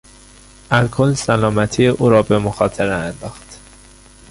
[0.71, 3.57] الکل سلامتی او را به مخاطره انداخت.